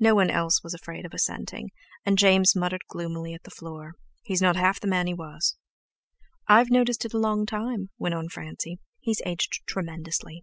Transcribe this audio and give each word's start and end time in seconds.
No 0.00 0.16
one 0.16 0.30
else 0.30 0.64
was 0.64 0.74
afraid 0.74 1.06
of 1.06 1.14
assenting, 1.14 1.70
and 2.04 2.18
James 2.18 2.56
muttered 2.56 2.82
gloomily 2.88 3.34
at 3.34 3.44
the 3.44 3.52
floor: 3.52 3.94
"He's 4.24 4.42
not 4.42 4.56
half 4.56 4.80
the 4.80 4.88
man 4.88 5.06
he 5.06 5.14
was." 5.14 5.56
"I've 6.48 6.70
noticed 6.70 7.04
it 7.04 7.14
a 7.14 7.18
long 7.18 7.46
time," 7.46 7.90
went 7.98 8.16
on 8.16 8.30
Francie; 8.30 8.80
"he's 8.98 9.22
aged 9.24 9.60
tremendously." 9.68 10.42